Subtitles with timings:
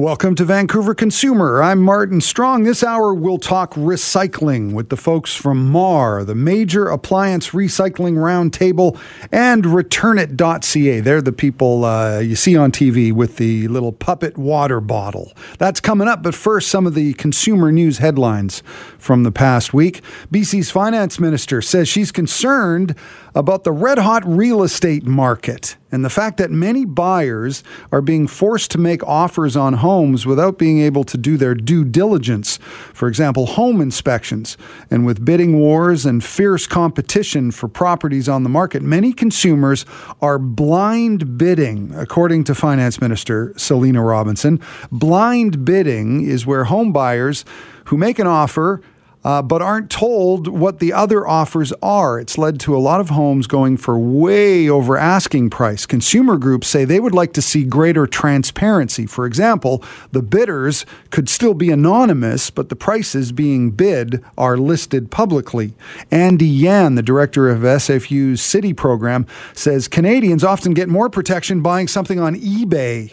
[0.00, 1.60] Welcome to Vancouver Consumer.
[1.60, 2.62] I'm Martin Strong.
[2.62, 8.96] This hour we'll talk recycling with the folks from MAR, the Major Appliance Recycling Roundtable,
[9.32, 11.00] and Returnit.ca.
[11.00, 15.32] They're the people uh, you see on TV with the little puppet water bottle.
[15.58, 18.62] That's coming up, but first, some of the consumer news headlines
[18.98, 20.02] from the past week.
[20.32, 22.94] BC's finance minister says she's concerned
[23.38, 28.26] about the red hot real estate market and the fact that many buyers are being
[28.26, 32.58] forced to make offers on homes without being able to do their due diligence.
[32.92, 34.58] For example, home inspections.
[34.90, 39.86] And with bidding wars and fierce competition for properties on the market, many consumers
[40.20, 44.60] are blind bidding, according to Finance Minister Selina Robinson.
[44.90, 47.44] Blind bidding is where home buyers
[47.84, 48.82] who make an offer
[49.28, 52.18] uh, but aren't told what the other offers are.
[52.18, 55.84] It's led to a lot of homes going for way over asking price.
[55.84, 59.04] Consumer groups say they would like to see greater transparency.
[59.04, 65.10] For example, the bidders could still be anonymous, but the prices being bid are listed
[65.10, 65.74] publicly.
[66.10, 71.86] Andy Yan, the director of SFU's City program, says Canadians often get more protection buying
[71.86, 73.12] something on eBay.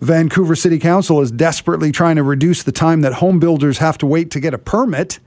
[0.00, 4.06] Vancouver City Council is desperately trying to reduce the time that home builders have to
[4.06, 5.20] wait to get a permit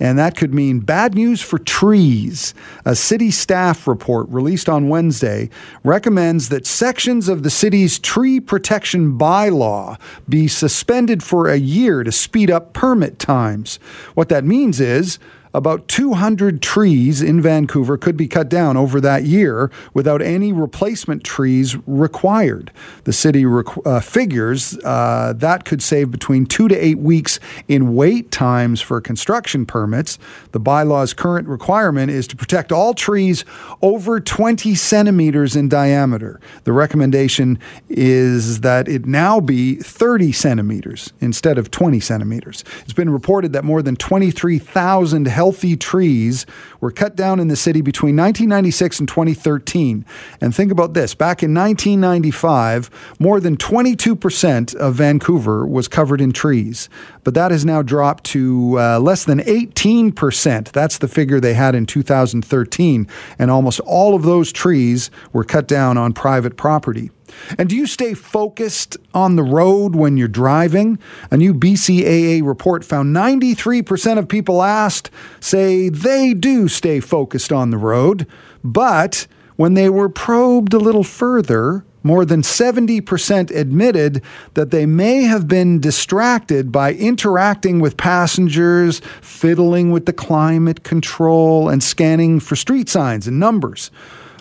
[0.00, 2.54] and that could mean bad news for trees.
[2.84, 5.50] A city staff report released on Wednesday
[5.84, 12.12] recommends that sections of the city's tree protection bylaw be suspended for a year to
[12.12, 13.78] speed up permit times.
[14.14, 15.18] What that means is
[15.54, 21.24] about 200 trees in Vancouver could be cut down over that year without any replacement
[21.24, 22.70] trees required.
[23.04, 27.94] The city requ- uh, figures uh, that could save between two to eight weeks in
[27.94, 30.18] wait times for construction permits.
[30.52, 33.44] The bylaw's current requirement is to protect all trees
[33.82, 36.40] over 20 centimeters in diameter.
[36.64, 37.58] The recommendation
[37.88, 42.64] is that it now be 30 centimeters instead of 20 centimeters.
[42.82, 46.46] It's been reported that more than 23,000 healthy trees
[46.80, 50.04] were cut down in the city between 1996 and 2013.
[50.40, 52.90] And think about this back in 1995,
[53.20, 56.88] more than 22% of Vancouver was covered in trees.
[57.22, 60.72] But that has now dropped to uh, less than 18%.
[60.72, 63.06] That's the figure they had in 2013.
[63.38, 67.12] And almost all of those trees were cut down on private property.
[67.58, 70.98] And do you stay focused on the road when you're driving?
[71.30, 75.10] A new BCAA report found 93% of people asked
[75.40, 78.26] say they do stay focused on the road,
[78.62, 79.26] but
[79.56, 84.22] when they were probed a little further, more than 70% admitted
[84.54, 91.68] that they may have been distracted by interacting with passengers, fiddling with the climate control,
[91.68, 93.90] and scanning for street signs and numbers.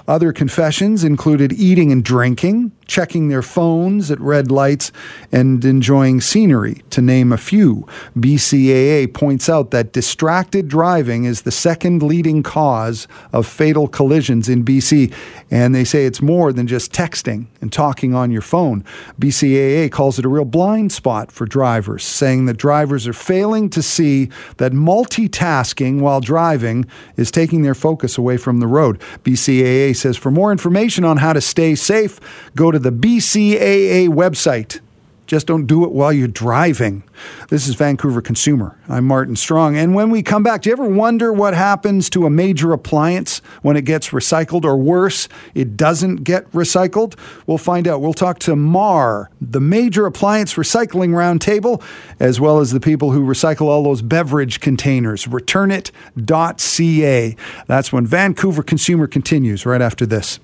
[0.08, 4.92] Other confessions included eating and drinking, checking their phones at red lights,
[5.32, 7.88] and enjoying scenery, to name a few.
[8.18, 14.64] BCAA points out that distracted driving is the second leading cause of fatal collisions in
[14.64, 15.14] BC,
[15.52, 18.84] and they say it's more than just texting and talking on your phone.
[19.20, 23.82] BCAA calls it a real blind spot for drivers, saying that drivers are failing to
[23.82, 29.00] see that multitasking while driving is taking their focus away from the road.
[29.24, 32.20] BCAA says for more information on how to stay safe,
[32.56, 34.82] go to the BCAA website.
[35.28, 37.04] Just don't do it while you're driving.
[37.50, 38.80] This is Vancouver Consumer.
[38.88, 39.76] I'm Martin Strong.
[39.76, 43.40] And when we come back, do you ever wonder what happens to a major appliance
[43.62, 47.16] when it gets recycled, or worse, it doesn't get recycled?
[47.46, 48.00] We'll find out.
[48.00, 51.84] We'll talk to MAR, the Major Appliance Recycling Roundtable,
[52.22, 55.28] as well as the people who recycle all those beverage containers.
[55.28, 57.36] Returnit.ca.
[57.68, 60.40] That's when Vancouver Consumer continues right after this.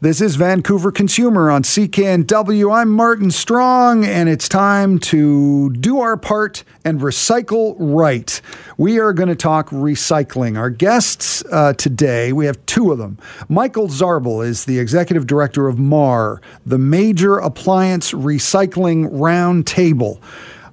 [0.00, 2.72] This is Vancouver Consumer on CKNW.
[2.72, 8.40] I'm Martin Strong, and it's time to do our part and recycle right.
[8.76, 10.56] We are going to talk recycling.
[10.56, 13.18] Our guests uh, today, we have two of them.
[13.48, 20.20] Michael Zarbl is the executive director of MAR, the Major Appliance Recycling Roundtable.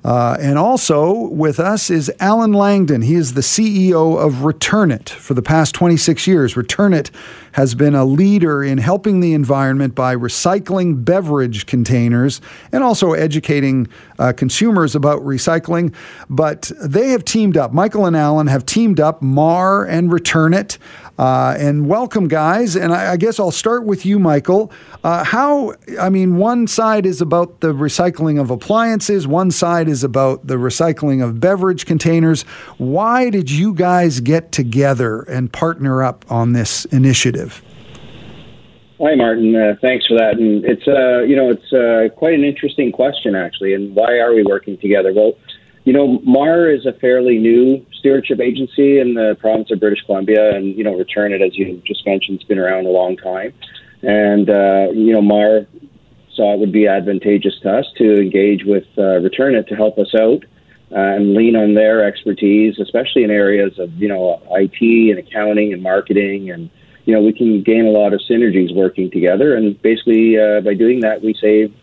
[0.05, 3.01] Uh, and also with us is Allen Langdon.
[3.01, 6.55] He is the CEO of Returnit for the past 26 years.
[6.55, 7.09] Returnit
[7.55, 12.41] has been a leader in helping the environment by recycling beverage containers
[12.73, 13.87] and also educating
[14.19, 15.95] uh, consumers about recycling.
[16.29, 17.71] But they have teamed up.
[17.71, 20.77] Michael and Allen have teamed up, Mar and Return It.
[21.17, 22.75] Uh, and welcome, guys.
[22.75, 24.69] And I, I, guess I'll start with you, Michael.
[25.01, 30.03] Uh, how, I mean, one side is about the recycling of appliances, one side is
[30.03, 32.41] about the recycling of beverage containers.
[32.77, 37.44] Why did you guys get together and partner up on this initiative?
[38.97, 39.53] Hi, Martin.
[39.53, 40.37] Uh, thanks for that.
[40.39, 43.73] And it's, uh, you know, it's uh, quite an interesting question, actually.
[43.73, 45.11] And why are we working together?
[45.13, 45.33] Well,
[45.83, 50.55] you know, MAR is a fairly new stewardship agency in the province of British Columbia,
[50.55, 53.53] and you know, Return It, as you just mentioned, has been around a long time.
[54.01, 55.67] And uh, you know, MAR
[56.33, 59.99] saw it would be advantageous to us to engage with uh, Return It to help
[59.99, 60.43] us out
[60.91, 65.73] uh, and lean on their expertise, especially in areas of you know IT and accounting
[65.73, 66.69] and marketing, and
[67.05, 69.55] you know, we can gain a lot of synergies working together.
[69.55, 71.73] And basically, uh, by doing that, we save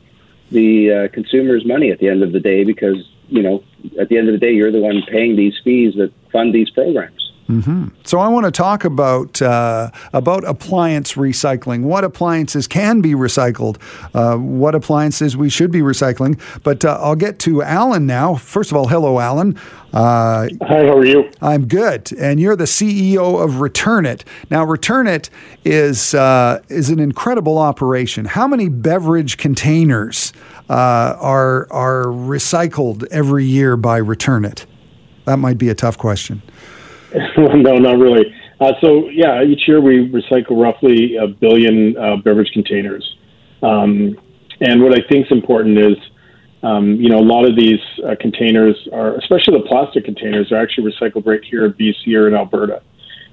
[0.50, 2.96] the uh, consumers money at the end of the day because
[3.32, 3.64] you know,
[3.98, 6.68] at the end of the day, you're the one paying these fees that fund these
[6.70, 7.21] programs.
[7.52, 7.88] Mm-hmm.
[8.04, 11.82] So I want to talk about uh, about appliance recycling.
[11.82, 13.76] What appliances can be recycled?
[14.14, 16.40] Uh, what appliances we should be recycling?
[16.62, 18.36] But uh, I'll get to Allen now.
[18.36, 19.58] First of all, hello, Allen.
[19.92, 21.30] Uh, Hi, how are you?
[21.42, 24.24] I'm good, and you're the CEO of Return It.
[24.50, 25.28] Now, Return It
[25.64, 28.24] is uh, is an incredible operation.
[28.24, 30.32] How many beverage containers
[30.70, 34.64] uh, are are recycled every year by Return It?
[35.26, 36.42] That might be a tough question.
[37.36, 38.34] no, not really.
[38.60, 43.16] Uh, so yeah, each year we recycle roughly a billion uh, beverage containers.
[43.62, 44.18] Um,
[44.60, 45.96] and what I think is important is,
[46.62, 50.62] um, you know, a lot of these uh, containers are, especially the plastic containers, are
[50.62, 52.82] actually recycled right here in BC or in Alberta.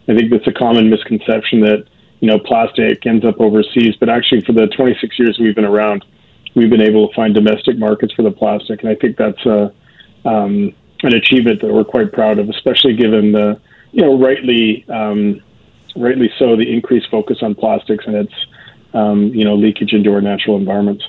[0.08, 1.86] I think that's a common misconception that
[2.20, 6.04] you know plastic ends up overseas, but actually for the 26 years we've been around,
[6.56, 9.72] we've been able to find domestic markets for the plastic, and I think that's a
[10.26, 10.74] um,
[11.04, 15.42] an achievement that we're quite proud of, especially given the you know rightly um,
[15.96, 18.34] rightly so the increased focus on plastics and its
[18.94, 21.04] um, you know leakage into our natural environments.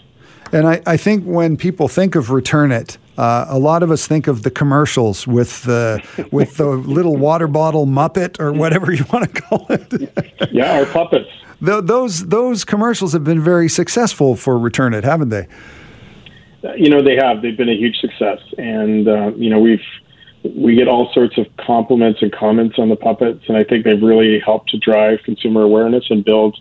[0.52, 4.08] And I, I think when people think of Return It, uh, a lot of us
[4.08, 6.66] think of the commercials with the with the
[6.96, 10.50] little water bottle Muppet or whatever you want to call it.
[10.50, 11.30] yeah, our puppets
[11.60, 15.46] the, those those commercials have been very successful for Return It, haven't they?
[16.76, 17.42] You know, they have.
[17.42, 19.84] They've been a huge success, and uh, you know, we've
[20.42, 24.02] we get all sorts of compliments and comments on the puppets, and I think they've
[24.02, 26.58] really helped to drive consumer awareness and build,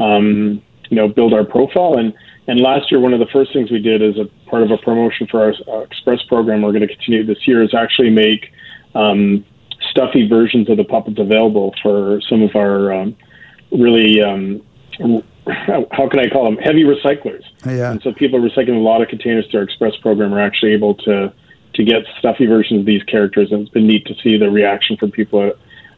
[0.00, 1.96] um, you know, build our profile.
[1.98, 2.14] And
[2.48, 4.78] and last year, one of the first things we did as a part of a
[4.78, 8.52] promotion for our Express program, we're going to continue this year, is actually make
[8.96, 9.44] um,
[9.90, 13.16] stuffy versions of the puppets available for some of our um,
[13.70, 14.60] really um,
[15.46, 17.42] how can I call them heavy recyclers.
[17.64, 17.92] Yeah.
[17.92, 20.94] And so people recycling a lot of containers through our Express program are actually able
[20.96, 21.32] to
[21.74, 24.96] to get stuffy versions of these characters, and it's been neat to see the reaction
[24.96, 25.52] from people.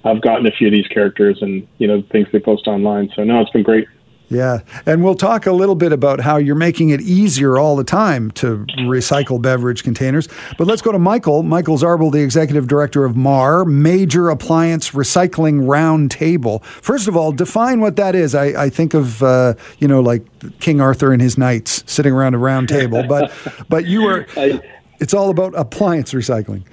[0.05, 3.11] I've gotten a few of these characters, and you know things they post online.
[3.15, 3.89] So no, it's been great.
[4.29, 4.61] Yeah.
[4.87, 8.31] And we'll talk a little bit about how you're making it easier all the time
[8.33, 10.29] to recycle beverage containers.
[10.57, 11.43] But let's go to Michael.
[11.43, 16.65] Michael Zarbl, the executive director of MAR, Major Appliance Recycling Roundtable.
[16.65, 18.35] First of all, define what that is.
[18.35, 20.25] I, I think of, uh, you know, like
[20.59, 23.33] King Arthur and his knights sitting around a round table, but,
[23.69, 24.27] but you are,
[25.01, 26.65] it's all about appliance recycling.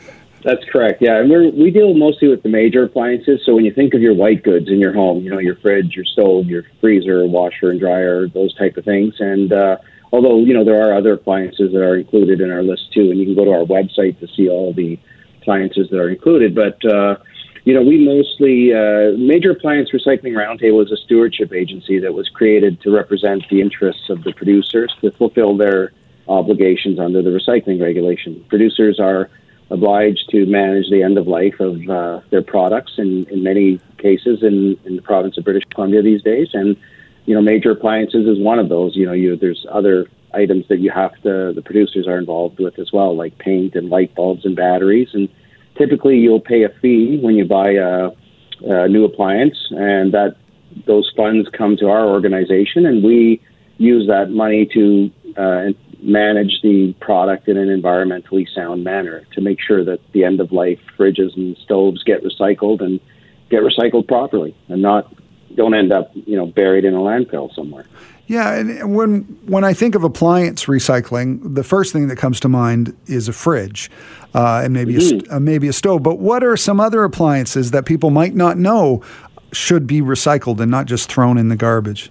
[0.43, 1.01] That's correct.
[1.01, 3.41] Yeah, and we we deal mostly with the major appliances.
[3.45, 5.95] So when you think of your white goods in your home, you know your fridge,
[5.95, 9.15] your stove, your freezer, washer and dryer, those type of things.
[9.19, 9.77] And uh,
[10.11, 13.19] although you know there are other appliances that are included in our list too, and
[13.19, 14.97] you can go to our website to see all the
[15.41, 16.55] appliances that are included.
[16.55, 17.17] But uh,
[17.63, 22.29] you know we mostly uh, Major Appliance Recycling Roundtable is a stewardship agency that was
[22.29, 25.91] created to represent the interests of the producers to fulfill their
[26.27, 28.43] obligations under the recycling regulation.
[28.49, 29.29] Producers are
[29.69, 34.43] obliged to manage the end of life of uh, their products in, in many cases
[34.43, 36.49] in, in the province of British Columbia these days.
[36.53, 36.75] And,
[37.25, 38.95] you know, major appliances is one of those.
[38.95, 42.79] You know, you, there's other items that you have to, the producers are involved with
[42.79, 45.09] as well, like paint and light bulbs and batteries.
[45.13, 45.29] And
[45.75, 48.11] typically you'll pay a fee when you buy a,
[48.63, 50.35] a new appliance, and that
[50.85, 53.41] those funds come to our organization, and we
[53.81, 55.67] use that money to uh,
[56.01, 60.51] manage the product in an environmentally sound manner to make sure that the end of
[60.51, 62.99] life fridges and stoves get recycled and
[63.49, 65.13] get recycled properly and not
[65.55, 67.85] don't end up you know buried in a landfill somewhere.
[68.27, 72.49] Yeah, and when when I think of appliance recycling, the first thing that comes to
[72.49, 73.91] mind is a fridge,
[74.33, 75.31] uh, and maybe mm-hmm.
[75.31, 76.03] a, uh, maybe a stove.
[76.03, 79.01] But what are some other appliances that people might not know
[79.51, 82.09] should be recycled and not just thrown in the garbage?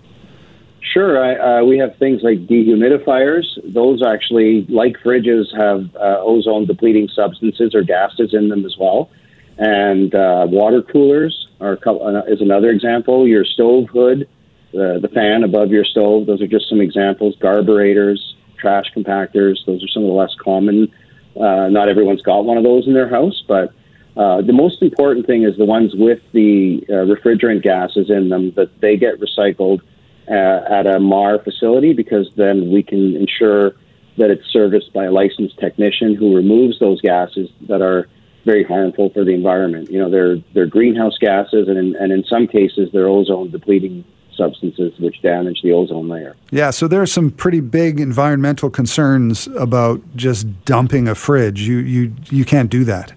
[0.82, 1.22] Sure.
[1.22, 3.44] I, uh, we have things like dehumidifiers.
[3.72, 9.10] Those actually, like fridges, have uh, ozone depleting substances or gases in them as well.
[9.58, 13.28] And uh, water coolers are uh, is another example.
[13.28, 14.26] Your stove hood,
[14.72, 17.36] the fan above your stove, those are just some examples.
[17.36, 18.18] Garburators,
[18.58, 20.88] trash compactors, those are some of the less common.
[21.36, 23.74] Uh, not everyone's got one of those in their house, but
[24.16, 28.80] uh, the most important thing is the ones with the refrigerant gases in them that
[28.80, 29.89] they get recycled uh,
[30.30, 33.72] Uh, at a MAR facility because then we can ensure
[34.16, 38.06] that it's serviced by a licensed technician who removes those gases that are
[38.44, 39.90] very harmful for the environment.
[39.90, 44.04] You know, they're they're greenhouse gases, and in, and in some cases, they're ozone depleting
[44.36, 46.36] substances which damage the ozone layer.
[46.50, 51.62] Yeah, so there are some pretty big environmental concerns about just dumping a fridge.
[51.62, 53.12] You you you can't do that.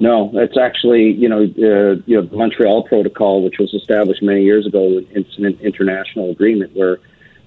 [0.00, 4.42] No, it's actually you know uh, you know the Montreal Protocol, which was established many
[4.42, 5.00] years ago.
[5.10, 6.98] It's an international agreement where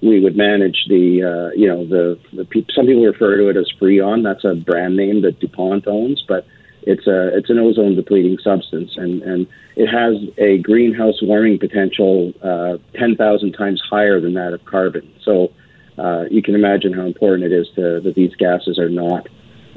[0.02, 3.56] we would manage the uh, you know the, the pe- some people refer to it
[3.56, 4.22] as Freon.
[4.22, 6.46] That's a brand name that DuPont owns, but
[6.82, 12.32] it's a it's an ozone depleting substance, and and it has a greenhouse warming potential
[12.42, 15.12] uh, ten thousand times higher than that of carbon.
[15.22, 15.52] So
[15.98, 19.28] uh, you can imagine how important it is to, that these gases are not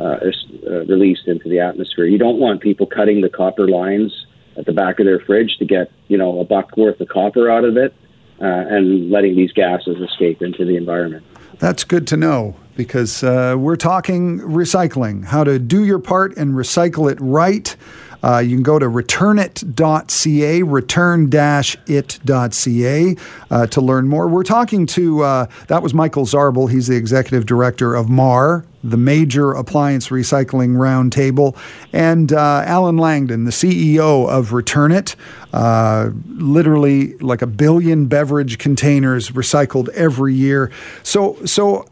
[0.02, 0.32] uh,
[0.68, 2.06] uh, released into the atmosphere.
[2.06, 4.26] You don't want people cutting the copper lines
[4.58, 7.50] at the back of their fridge to get you know a buck worth of copper
[7.50, 7.94] out of it,
[8.42, 11.24] uh, and letting these gases escape into the environment.
[11.60, 16.56] That's good to know because uh, we're talking recycling, how to do your part and
[16.56, 17.76] recycle it right.
[18.24, 23.16] Uh, you can go to returnit.ca, return-it.ca
[23.52, 24.28] uh, to learn more.
[24.28, 26.70] We're talking to, uh, that was Michael Zarbl.
[26.70, 31.56] He's the executive director of MAR, the Major Appliance Recycling Roundtable,
[31.94, 35.16] and uh, Allen Langdon, the CEO of Return It.
[35.54, 40.72] Uh, literally like a billion beverage containers recycled every year.
[41.04, 41.86] So, so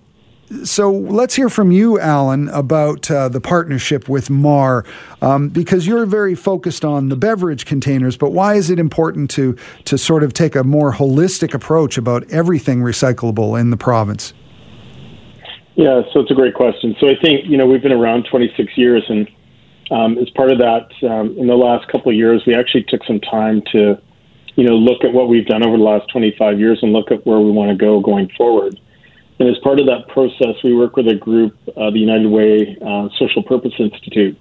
[0.64, 4.84] so let's hear from you, Allen, about uh, the partnership with MAR,
[5.22, 8.18] um, because you're very focused on the beverage containers.
[8.18, 12.30] But why is it important to to sort of take a more holistic approach about
[12.32, 14.34] everything recyclable in the province?
[15.76, 16.96] Yeah, so it's a great question.
[17.00, 19.30] So I think you know we've been around 26 years, and
[19.92, 23.04] um, as part of that, um, in the last couple of years, we actually took
[23.06, 24.02] some time to
[24.56, 27.24] you know look at what we've done over the last 25 years and look at
[27.28, 28.80] where we want to go going forward.
[29.40, 32.78] And as part of that process, we work with a group, uh, the United Way
[32.86, 34.38] uh, Social Purpose Institute,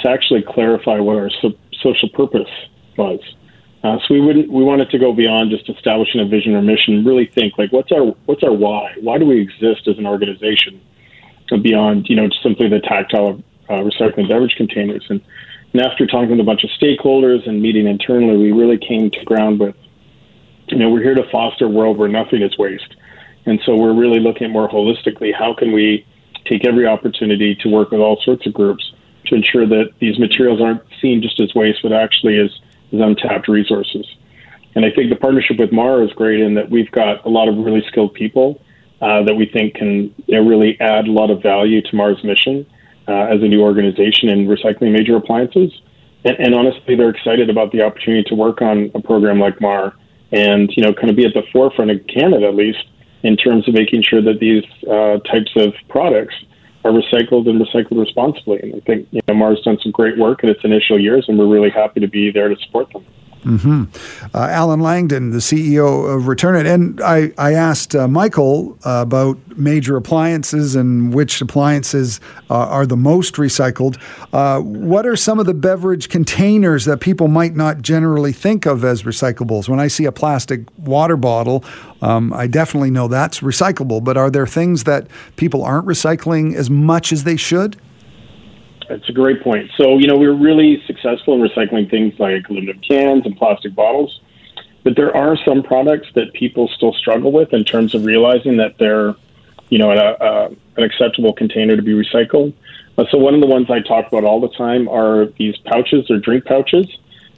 [0.00, 2.48] to actually clarify what our so- social purpose
[2.96, 3.20] was.
[3.84, 7.04] Uh, so we wouldn't we wanted to go beyond just establishing a vision or mission.
[7.04, 8.94] Really think like what's our what's our why?
[9.00, 10.80] Why do we exist as an organization?
[11.62, 15.06] Beyond you know simply the tactile uh, recycling beverage containers.
[15.08, 15.22] And,
[15.72, 19.24] and after talking with a bunch of stakeholders and meeting internally, we really came to
[19.24, 19.76] ground with
[20.66, 22.96] you know we're here to foster a world where nothing is waste.
[23.48, 26.06] And so we're really looking more holistically how can we
[26.44, 28.92] take every opportunity to work with all sorts of groups
[29.26, 32.50] to ensure that these materials aren't seen just as waste, but actually as,
[32.92, 34.06] as untapped resources.
[34.74, 37.48] And I think the partnership with MAR is great in that we've got a lot
[37.48, 38.60] of really skilled people
[39.00, 42.22] uh, that we think can you know, really add a lot of value to MAR's
[42.22, 42.66] mission
[43.08, 45.72] uh, as a new organization in recycling major appliances.
[46.24, 49.94] And, and, honestly, they're excited about the opportunity to work on a program like MAR
[50.32, 52.84] and you know kind of be at the forefront of Canada at least
[53.22, 56.34] in terms of making sure that these uh, types of products
[56.84, 58.60] are recycled and recycled responsibly.
[58.62, 61.38] And I think you know, Mar's done some great work in its initial years, and
[61.38, 63.04] we're really happy to be there to support them.
[63.48, 64.36] Mm-hmm.
[64.36, 66.66] Uh, Allen Langdon, the CEO of Return It.
[66.66, 72.84] And I, I asked uh, Michael uh, about major appliances and which appliances uh, are
[72.84, 73.98] the most recycled.
[74.32, 78.84] Uh, what are some of the beverage containers that people might not generally think of
[78.84, 79.68] as recyclables?
[79.68, 81.64] When I see a plastic water bottle,
[82.02, 84.04] um, I definitely know that's recyclable.
[84.04, 87.80] But are there things that people aren't recycling as much as they should?
[88.88, 89.70] That's a great point.
[89.76, 94.20] So, you know, we're really successful in recycling things like aluminum cans and plastic bottles,
[94.82, 98.78] but there are some products that people still struggle with in terms of realizing that
[98.78, 99.14] they're,
[99.68, 102.54] you know, a, a, an acceptable container to be recycled.
[102.96, 106.10] Uh, so, one of the ones I talk about all the time are these pouches
[106.10, 106.86] or drink pouches.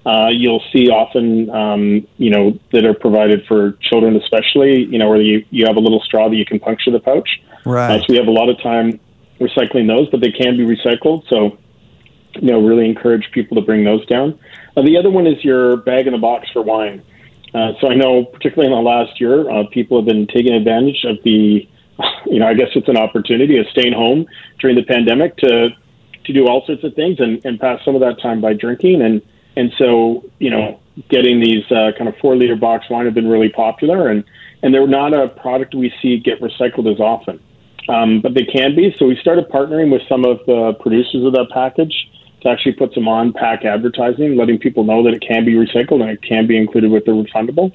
[0.07, 5.11] Uh, you'll see often, um, you know, that are provided for children, especially, you know,
[5.11, 7.29] where you, you have a little straw that you can puncture the pouch.
[7.67, 7.91] Right.
[7.91, 8.99] Uh, so we have a lot of time
[9.41, 11.29] recycling those, but they can be recycled.
[11.29, 11.59] So,
[12.35, 14.39] you know, really encourage people to bring those down.
[14.77, 17.03] Uh, the other one is your bag in the box for wine.
[17.53, 21.05] Uh, so I know, particularly in the last year, uh, people have been taking advantage
[21.05, 21.69] of the,
[22.27, 24.27] you know, I guess it's an opportunity of staying home
[24.61, 25.71] during the pandemic to
[26.23, 29.01] to do all sorts of things and, and pass some of that time by drinking
[29.01, 29.23] and
[29.57, 30.79] and so you know
[31.09, 34.25] getting these uh, kind of four liter box wine have been really popular, and
[34.63, 37.41] and they're not a product we see get recycled as often,
[37.91, 38.95] um, but they can be.
[38.99, 41.93] So we started partnering with some of the producers of that package
[42.43, 46.01] to actually put some on pack advertising, letting people know that it can be recycled
[46.01, 47.73] and it can be included with the refundable.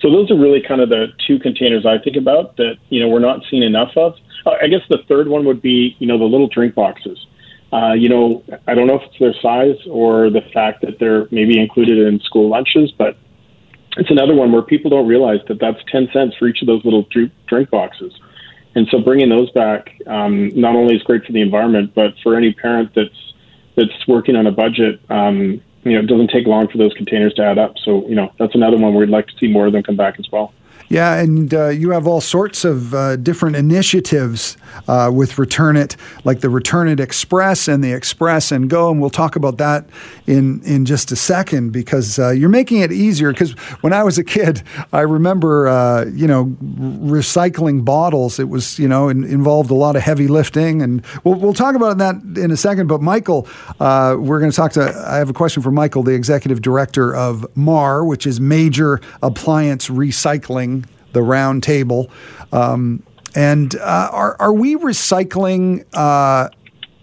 [0.00, 3.08] So those are really kind of the two containers I think about that you know
[3.08, 4.16] we're not seeing enough of.
[4.44, 7.24] Uh, I guess the third one would be you know the little drink boxes.
[7.72, 11.26] Uh, you know, I don't know if it's their size or the fact that they're
[11.30, 13.16] maybe included in school lunches, but
[13.96, 16.84] it's another one where people don't realize that that's 10 cents for each of those
[16.84, 17.06] little
[17.46, 18.12] drink boxes.
[18.74, 22.36] And so bringing those back um, not only is great for the environment, but for
[22.36, 23.32] any parent that's
[23.74, 27.32] that's working on a budget, um, you know, it doesn't take long for those containers
[27.34, 27.74] to add up.
[27.84, 30.18] So, you know, that's another one we'd like to see more of them come back
[30.18, 30.52] as well.
[30.92, 35.96] Yeah, and uh, you have all sorts of uh, different initiatives uh, with Return It,
[36.24, 39.86] like the Return It Express and the Express and Go, and we'll talk about that
[40.26, 43.32] in in just a second because uh, you're making it easier.
[43.32, 48.38] Because when I was a kid, I remember uh, you know recycling bottles.
[48.38, 51.74] It was you know in, involved a lot of heavy lifting, and we'll we'll talk
[51.74, 52.88] about that in a second.
[52.88, 53.48] But Michael,
[53.80, 54.82] uh, we're going to talk to.
[55.08, 59.88] I have a question for Michael, the executive director of MAR, which is Major Appliance
[59.88, 60.81] Recycling
[61.12, 62.10] the round table.
[62.52, 63.02] Um,
[63.34, 66.50] and uh, are, are we recycling uh,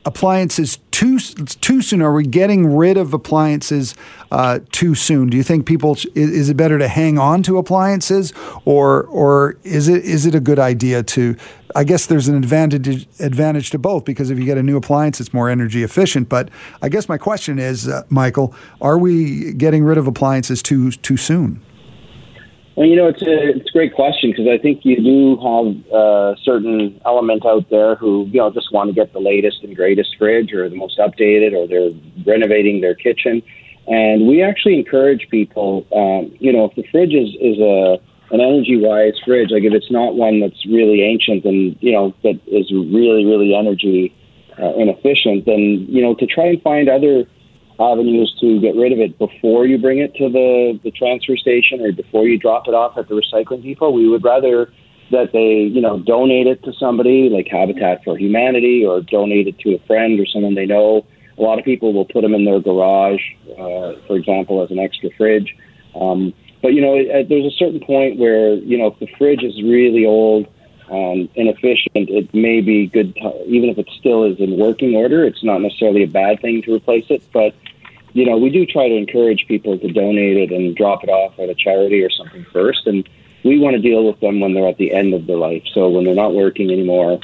[0.05, 2.01] appliances too too soon?
[2.01, 3.95] Are we getting rid of appliances
[4.31, 5.29] uh, too soon?
[5.29, 8.33] Do you think people is it better to hang on to appliances,
[8.65, 11.35] or or is it is it a good idea to?
[11.75, 15.19] I guess there's an advantage advantage to both because if you get a new appliance,
[15.21, 16.27] it's more energy efficient.
[16.27, 16.49] But
[16.81, 21.17] I guess my question is, uh, Michael, are we getting rid of appliances too too
[21.17, 21.61] soon?
[22.79, 25.93] Well, you know, it's a it's a great question because I think you do have
[25.93, 29.75] a certain element out there who you know just want to get the latest and
[29.75, 31.91] greatest fridge or the most updated, or they're
[32.25, 33.43] renovating their kitchen,
[33.87, 35.85] and we actually encourage people.
[35.93, 37.99] Um, you know, if the fridge is is a
[38.31, 42.15] an energy wise fridge, like if it's not one that's really ancient and you know
[42.23, 44.15] that is really really energy
[44.57, 47.25] uh, inefficient, then you know to try and find other
[47.79, 51.81] avenues to get rid of it before you bring it to the, the transfer station
[51.81, 53.89] or before you drop it off at the recycling depot.
[53.89, 54.71] We would rather
[55.11, 59.57] that they, you know, donate it to somebody like Habitat for Humanity or donate it
[59.59, 61.05] to a friend or someone they know.
[61.37, 63.21] A lot of people will put them in their garage,
[63.51, 65.55] uh, for example, as an extra fridge.
[65.95, 69.43] Um, but you know, it, there's a certain point where you know if the fridge
[69.43, 70.47] is really old
[70.89, 75.23] and inefficient, it may be good, to, even if it still is in working order.
[75.23, 77.55] It's not necessarily a bad thing to replace it, but
[78.13, 81.37] you know, we do try to encourage people to donate it and drop it off
[81.39, 82.87] at a charity or something first.
[82.87, 83.07] And
[83.43, 85.63] we want to deal with them when they're at the end of their life.
[85.73, 87.19] So when they're not working anymore,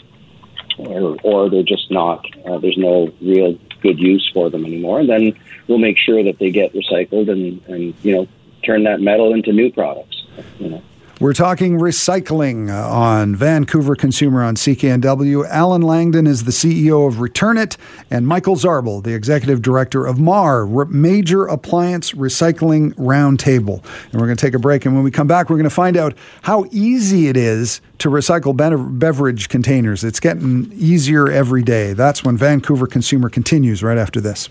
[0.77, 4.99] or, or they're just not, uh, there's no real good use for them anymore.
[4.99, 5.33] And then
[5.67, 8.27] we'll make sure that they get recycled and, and you know,
[8.63, 10.25] turn that metal into new products.
[10.59, 10.83] You know.
[11.25, 15.49] We're talking recycling uh, on Vancouver Consumer on CKNW.
[15.49, 17.77] Allen Langdon is the CEO of Return It,
[18.11, 23.83] and Michael Zarbl, the executive director of MAR, Major Appliance Recycling Roundtable.
[24.11, 25.71] And we're going to take a break, and when we come back, we're going to
[25.71, 28.55] find out how easy it is to recycle
[28.99, 30.03] beverage containers.
[30.03, 31.93] It's getting easier every day.
[31.93, 34.47] That's when Vancouver Consumer continues right after this.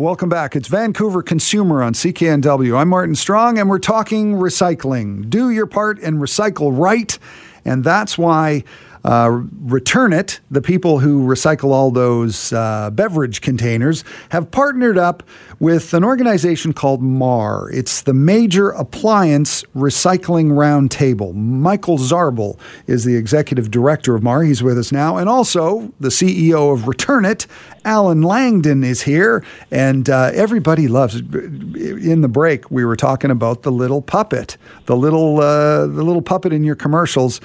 [0.00, 0.56] Welcome back.
[0.56, 2.74] It's Vancouver Consumer on CKNW.
[2.74, 5.28] I'm Martin Strong, and we're talking recycling.
[5.28, 7.18] Do your part and recycle right.
[7.66, 8.64] And that's why
[9.04, 15.22] uh, Return It, the people who recycle all those uh, beverage containers, have partnered up
[15.58, 17.70] with an organization called MAR.
[17.70, 21.34] It's the Major Appliance Recycling Roundtable.
[21.34, 24.42] Michael Zarbl is the executive director of MAR.
[24.42, 25.16] He's with us now.
[25.16, 27.46] And also the CEO of Return It,
[27.84, 29.44] Allen Langdon, is here.
[29.70, 31.16] And uh, everybody loves.
[31.16, 36.22] In the break, we were talking about the little puppet, the little, uh, the little
[36.22, 37.40] puppet in your commercials.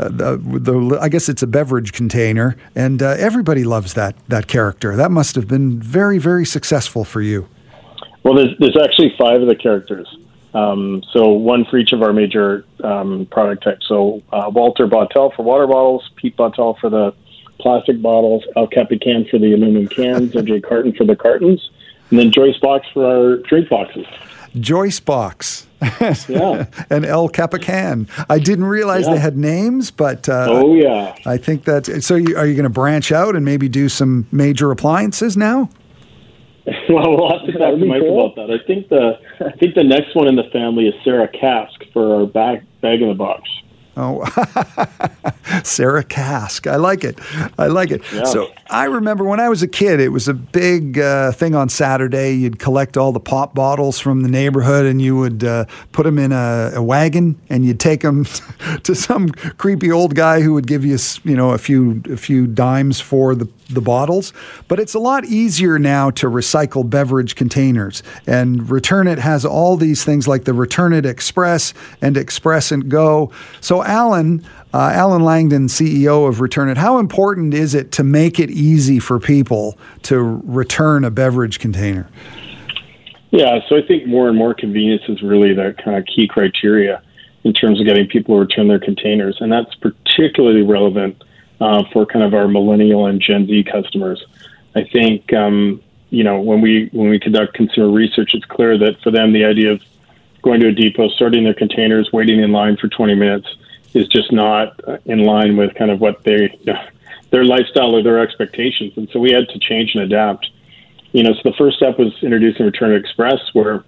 [0.00, 4.16] Uh, uh, the, the, I guess it's a beverage container, and uh, everybody loves that
[4.28, 4.96] that character.
[4.96, 7.48] That must have been very very successful for you.
[8.22, 10.08] Well, there's there's actually five of the characters.
[10.54, 13.86] Um, so one for each of our major um, product types.
[13.86, 17.14] So uh, Walter Bottel for water bottles, Pete Bottel for the
[17.60, 21.70] plastic bottles, El Capican for the aluminum cans, MJ Carton for the cartons,
[22.10, 24.06] and then Joyce Box for our drink boxes.
[24.58, 25.66] Joyce Box.
[26.28, 26.66] yeah.
[26.90, 28.08] and El Capican.
[28.28, 29.14] I didn't realize yeah.
[29.14, 31.86] they had names, but uh, oh yeah, I think that.
[32.02, 35.70] So, you, are you going to branch out and maybe do some major appliances now?
[36.88, 38.26] well, we'll have to talk to Mike cool.
[38.26, 38.50] about that.
[38.50, 42.16] I think the I think the next one in the family is Sarah Cask for
[42.16, 43.48] our bag bag in the box.
[43.96, 44.24] Oh,
[45.64, 46.66] Sarah Cask.
[46.66, 47.18] I like it.
[47.58, 48.02] I like it.
[48.12, 48.24] Yeah.
[48.24, 51.68] So I remember when I was a kid, it was a big uh, thing on
[51.68, 52.32] Saturday.
[52.32, 56.18] You'd collect all the pop bottles from the neighborhood and you would uh, put them
[56.18, 58.24] in a, a, wagon and you'd take them
[58.84, 62.46] to some creepy old guy who would give you, you know, a few a few
[62.46, 64.32] dimes for the the bottles.
[64.68, 68.02] But it's a lot easier now to recycle beverage containers.
[68.26, 72.88] And Return It has all these things like the Return It Express and Express and
[72.88, 73.32] Go.
[73.60, 78.38] So, Allen, uh, Allen Langdon, CEO of Return It, how important is it to make
[78.38, 82.08] it easy for people to return a beverage container?
[83.30, 87.00] Yeah, so I think more and more convenience is really the kind of key criteria
[87.44, 89.36] in terms of getting people to return their containers.
[89.40, 91.22] And that's particularly relevant
[91.60, 94.24] uh, for kind of our millennial and Gen Z customers.
[94.74, 99.00] I think um, you know when we when we conduct consumer research, it's clear that
[99.02, 99.82] for them the idea of
[100.42, 103.46] going to a depot, sorting their containers, waiting in line for 20 minutes
[103.92, 106.58] is just not in line with kind of what they
[107.30, 108.92] their lifestyle or their expectations.
[108.96, 110.48] And so we had to change and adapt.
[111.12, 113.84] You know, so the first step was introducing Return Express, where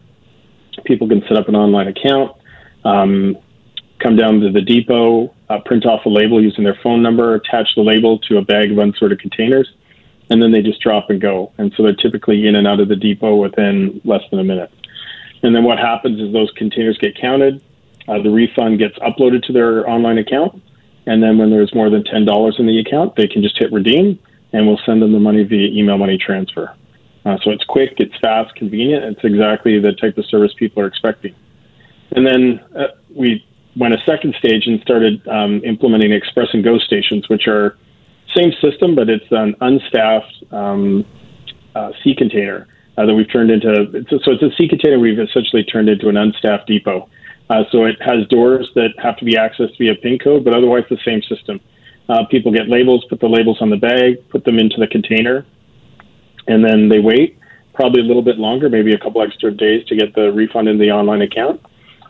[0.85, 2.37] people can set up an online account.
[2.85, 3.39] Um,
[4.01, 7.69] come down to the depot, uh, print off a label using their phone number, attach
[7.77, 9.69] the label to a bag of unsorted containers,
[10.31, 11.53] and then they just drop and go.
[11.59, 14.73] And so they're typically in and out of the depot within less than a minute.
[15.43, 17.63] And then what happens is those containers get counted,
[18.09, 20.63] uh, the refund gets uploaded to their online account,
[21.07, 24.19] and then when there's more than $10 in the account, they can just hit redeem,
[24.53, 26.75] and we'll send them the money via email money transfer.
[27.25, 29.05] Uh, so it's quick, it's fast, convenient.
[29.05, 31.35] It's exactly the type of service people are expecting.
[32.11, 33.45] And then uh, we
[33.77, 37.77] went a second stage and started um, implementing Express and Go stations, which are
[38.35, 41.05] same system, but it's an unstaffed um,
[41.75, 43.91] uh, sea container uh, that we've turned into.
[43.95, 47.09] It's a, so it's a sea container we've essentially turned into an unstaffed depot.
[47.51, 50.85] Uh, so it has doors that have to be accessed via PIN code, but otherwise
[50.89, 51.61] the same system.
[52.09, 55.47] Uh, people get labels, put the labels on the bag, put them into the container,
[56.47, 57.39] and then they wait
[57.75, 60.79] probably a little bit longer, maybe a couple extra days to get the refund in
[60.79, 61.61] the online account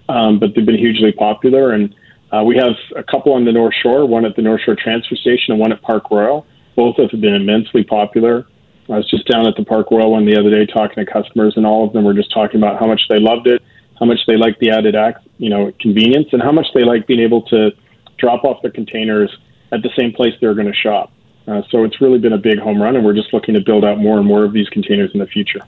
[0.08, 1.72] um, but they've been hugely popular.
[1.72, 1.94] And
[2.30, 5.16] uh, we have a couple on the North Shore, one at the North Shore Transfer
[5.16, 6.46] Station and one at Park Royal.
[6.76, 8.46] Both of us have been immensely popular.
[8.88, 11.54] I was just down at the Park Royal one the other day talking to customers,
[11.56, 13.62] and all of them were just talking about how much they loved it,
[13.98, 17.06] how much they liked the added, act, you know, convenience, and how much they like
[17.06, 17.70] being able to
[18.18, 19.30] drop off their containers
[19.70, 21.12] at the same place they're going to shop.
[21.46, 23.84] Uh, so it's really been a big home run, and we're just looking to build
[23.84, 25.60] out more and more of these containers in the future.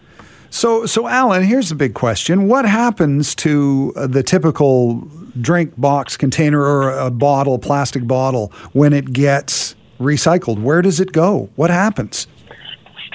[0.55, 5.01] So, so Allen, here's a big question: What happens to uh, the typical
[5.41, 10.63] drink box container or a bottle, plastic bottle, when it gets recycled?
[10.63, 11.51] Where does it go?
[11.57, 12.29] What happens?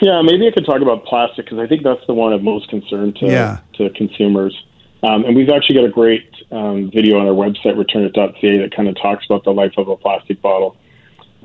[0.01, 2.67] Yeah, maybe I could talk about plastic because I think that's the one of most
[2.67, 3.61] concern to yeah.
[3.75, 4.53] to consumers.
[5.01, 8.89] Um, and we've actually got a great um, video on our website, returnit.ca, that kind
[8.89, 10.75] of talks about the life of a plastic bottle.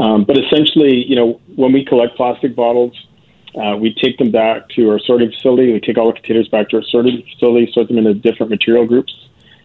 [0.01, 2.97] Um, but essentially, you know, when we collect plastic bottles,
[3.57, 5.73] uh, we take them back to our sorting facility.
[5.73, 8.87] We take all the containers back to our sorting facility, sort them into different material
[8.87, 9.13] groups.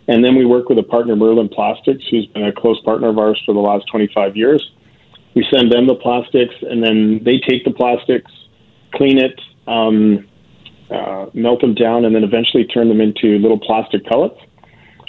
[0.07, 3.17] And then we work with a partner, Merlin Plastics, who's been a close partner of
[3.17, 4.71] ours for the last 25 years.
[5.35, 8.31] We send them the plastics, and then they take the plastics,
[8.93, 10.27] clean it, um,
[10.89, 14.39] uh, melt them down, and then eventually turn them into little plastic pellets.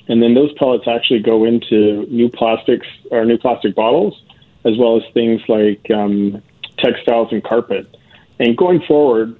[0.08, 4.22] And then those pellets actually go into new plastics or new plastic bottles,
[4.64, 6.42] as well as things like um,
[6.78, 7.96] textiles and carpet.
[8.40, 9.36] And going forward,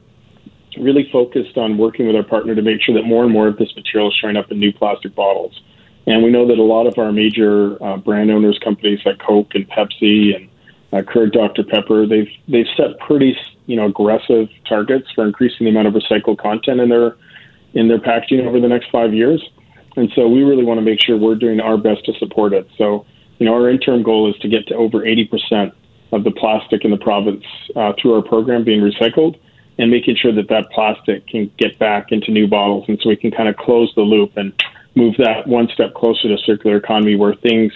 [0.78, 3.56] really focused on working with our partner to make sure that more and more of
[3.56, 5.58] this material is showing up in new plastic bottles.
[6.06, 9.54] And we know that a lot of our major uh, brand owners, companies like Coke
[9.54, 10.48] and Pepsi and
[10.92, 13.36] uh, Dr Pepper, they've they've set pretty
[13.66, 17.16] you know aggressive targets for increasing the amount of recycled content in their
[17.74, 19.42] in their packaging over the next five years.
[19.96, 22.68] And so we really want to make sure we're doing our best to support it.
[22.76, 23.06] So
[23.38, 25.74] you know our interim goal is to get to over 80 percent
[26.12, 27.44] of the plastic in the province
[27.76, 29.38] uh, through our program being recycled
[29.78, 32.84] and making sure that that plastic can get back into new bottles.
[32.88, 34.52] And so we can kind of close the loop and
[34.94, 37.72] move that one step closer to circular economy where things,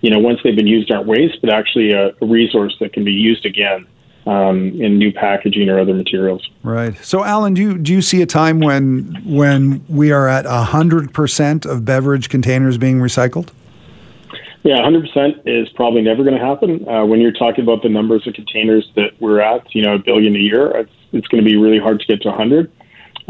[0.00, 3.04] you know, once they've been used aren't waste, but actually a, a resource that can
[3.04, 3.86] be used again.
[4.26, 6.46] Um, in new packaging or other materials.
[6.62, 6.94] Right.
[7.02, 11.14] So, Allen, do you, do you see a time when when we are at hundred
[11.14, 13.48] percent of beverage containers being recycled?
[14.68, 16.86] Yeah, 100% is probably never going to happen.
[16.86, 19.98] Uh, when you're talking about the numbers of containers that we're at, you know, a
[19.98, 22.70] billion a year, it's, it's going to be really hard to get to 100.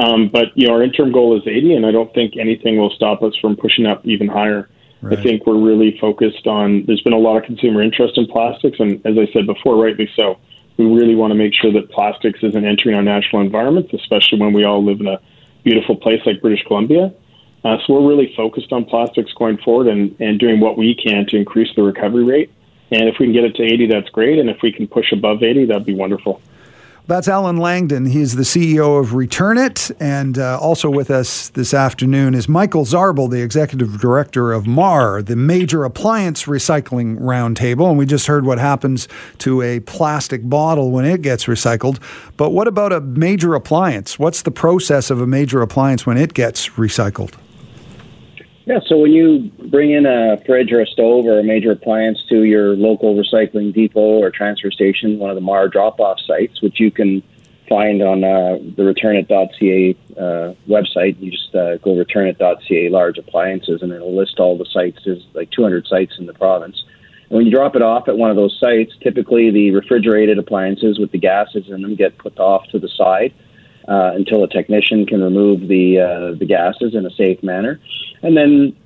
[0.01, 2.91] Um, but, you know, our interim goal is 80, and I don't think anything will
[2.91, 4.69] stop us from pushing up even higher.
[5.01, 5.17] Right.
[5.17, 8.81] I think we're really focused on, there's been a lot of consumer interest in plastics,
[8.81, 10.41] and as I said before, rightly so.
[10.77, 14.53] We really want to make sure that plastics isn't entering our natural environments, especially when
[14.53, 15.21] we all live in a
[15.63, 17.15] beautiful place like British Columbia.
[17.65, 21.27] Uh, so we're really focused on plastics going forward and, and doing what we can
[21.27, 22.53] to increase the recovery rate.
[22.91, 24.39] And if we can get it to 80, that's great.
[24.39, 26.41] And if we can push above 80, that'd be wonderful.
[27.09, 28.05] That's Allen Langdon.
[28.05, 29.91] He's the CEO of Return It.
[29.99, 35.23] And uh, also with us this afternoon is Michael Zarbl, the executive director of MAR,
[35.23, 37.89] the Major Appliance Recycling Roundtable.
[37.89, 41.99] And we just heard what happens to a plastic bottle when it gets recycled.
[42.37, 44.19] But what about a major appliance?
[44.19, 47.37] What's the process of a major appliance when it gets recycled?
[48.69, 52.23] Yeah, so when you bring in a fridge or a stove or a major appliance
[52.29, 56.61] to your local recycling depot or transfer station, one of the MAR drop off sites,
[56.61, 57.23] which you can
[57.67, 63.91] find on uh, the returnit.ca uh, website, you just uh, go returnit.ca large appliances and
[63.91, 65.01] it'll list all the sites.
[65.03, 66.85] There's like 200 sites in the province.
[67.31, 70.99] And when you drop it off at one of those sites, typically the refrigerated appliances
[70.99, 73.33] with the gases in them get put off to the side
[73.89, 77.81] uh, until a technician can remove the uh, the gases in a safe manner,
[78.23, 78.77] and then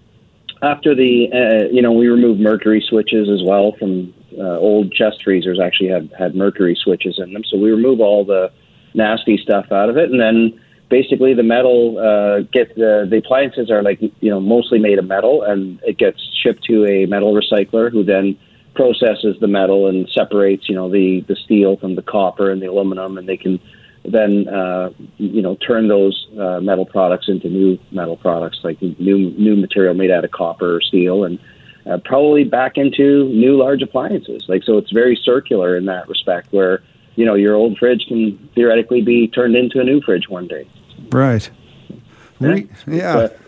[0.62, 5.22] after the uh, you know we remove mercury switches as well from uh, old chest
[5.24, 8.50] freezers actually had had mercury switches in them, so we remove all the
[8.94, 13.70] nasty stuff out of it, and then basically the metal uh, get the the appliances
[13.70, 17.34] are like you know mostly made of metal, and it gets shipped to a metal
[17.34, 18.38] recycler who then
[18.74, 22.66] processes the metal and separates you know the the steel from the copper and the
[22.66, 23.58] aluminum, and they can
[24.04, 29.30] then uh, you know turn those uh, metal products into new metal products like new
[29.30, 31.38] new material made out of copper or steel and
[31.86, 36.52] uh, probably back into new large appliances like so it's very circular in that respect
[36.52, 36.82] where
[37.14, 40.68] you know your old fridge can theoretically be turned into a new fridge one day
[41.10, 41.50] right
[42.40, 43.38] Re- yeah but,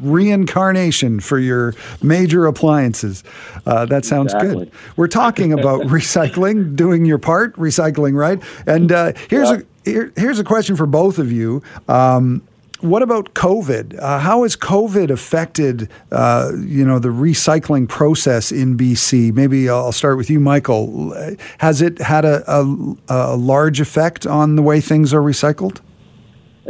[0.00, 3.22] reincarnation for your major appliances.
[3.66, 4.64] Uh, that sounds exactly.
[4.64, 4.72] good.
[4.96, 8.42] We're talking about recycling, doing your part, recycling, right?
[8.66, 9.58] And uh, here's yeah.
[9.58, 11.62] a here, here's a question for both of you.
[11.88, 12.42] Um,
[12.80, 13.98] what about COVID?
[13.98, 19.32] Uh, how has COVID affected, uh, you know, the recycling process in BC?
[19.32, 21.14] Maybe I'll start with you, Michael.
[21.58, 25.80] Has it had a, a, a large effect on the way things are recycled?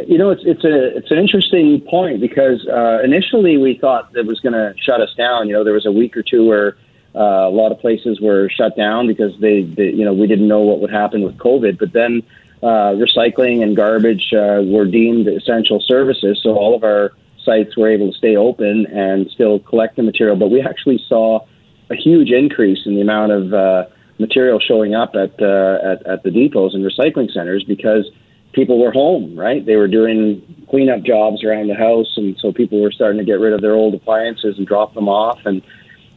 [0.07, 4.27] You know, it's it's a it's an interesting point because uh, initially we thought it
[4.27, 5.49] was going to shut us down.
[5.49, 6.77] You know, there was a week or two where
[7.17, 10.47] uh, a lot of places were shut down because they, they, you know, we didn't
[10.47, 11.79] know what would happen with COVID.
[11.79, 12.23] But then
[12.63, 17.13] uh, recycling and garbage uh, were deemed essential services, so all of our
[17.45, 20.37] sites were able to stay open and still collect the material.
[20.37, 21.47] But we actually saw
[21.91, 23.85] a huge increase in the amount of uh,
[24.19, 28.11] material showing up at, uh, at at the depots and recycling centers because
[28.53, 29.65] people were home, right?
[29.65, 33.39] They were doing cleanup jobs around the house, and so people were starting to get
[33.39, 35.39] rid of their old appliances and drop them off.
[35.45, 35.63] And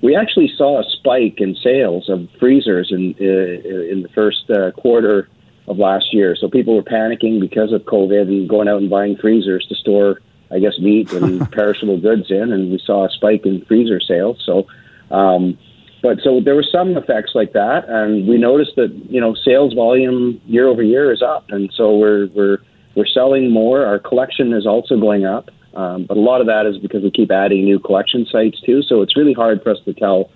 [0.02, 5.28] we actually saw a spike in sales of freezers in uh, in the first quarter
[5.70, 6.36] of last year.
[6.36, 10.20] So people were panicking because of COVID and going out and buying freezers to store,
[10.52, 14.42] I guess, meat and perishable goods in, and we saw a spike in freezer sales.
[14.46, 14.68] So,
[15.12, 15.58] um,
[16.02, 19.74] but so there were some effects like that, and we noticed that you know sales
[19.74, 22.58] volume year over year is up, and so we're we're
[22.96, 23.86] we're selling more.
[23.86, 27.12] Our collection is also going up, um, but a lot of that is because we
[27.12, 28.82] keep adding new collection sites too.
[28.82, 30.32] So it's really hard for us to tell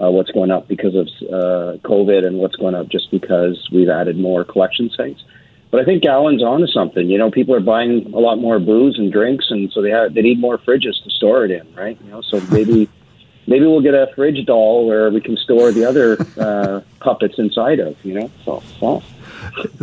[0.00, 3.88] uh, what's going up because of uh, COVID and what's going up just because we've
[3.88, 5.22] added more collection sites.
[5.70, 7.10] But I think Allen's onto something.
[7.10, 10.14] You know, people are buying a lot more booze and drinks, and so they have
[10.14, 11.98] they need more fridges to store it in, right?
[12.04, 12.88] You know, so maybe
[13.46, 17.80] maybe we'll get a fridge doll where we can store the other uh, puppets inside
[17.80, 17.96] of.
[18.04, 18.62] You know, so.
[18.80, 19.02] Well.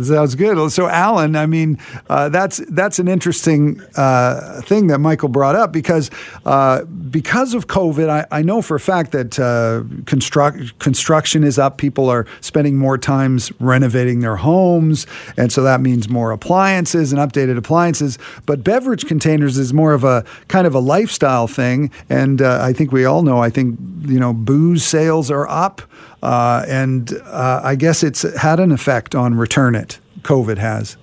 [0.02, 0.70] Sounds good.
[0.72, 5.72] So, Allen, I mean, uh, that's that's an interesting uh, thing that Michael brought up
[5.72, 6.10] because
[6.44, 11.58] uh, because of COVID, I, I, know for a fact that uh, construct construction is
[11.58, 11.78] up.
[11.78, 17.20] People are spending more times renovating their homes, and so that means more appliances and
[17.20, 18.18] updated appliances.
[18.46, 22.72] But beverage containers is more of a kind of a lifestyle thing, and uh, I
[22.72, 23.38] think we all know.
[23.38, 25.82] I think you know, booze sales are up.
[26.24, 30.00] Uh, and uh, I guess it's had an effect on Return It.
[30.22, 30.96] COVID has.